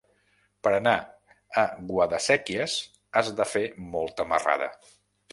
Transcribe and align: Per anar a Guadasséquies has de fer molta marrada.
Per 0.67 0.71
anar 0.75 0.93
a 1.63 1.65
Guadasséquies 1.91 2.77
has 3.21 3.29
de 3.41 3.47
fer 3.53 3.65
molta 3.93 4.27
marrada. 4.33 4.71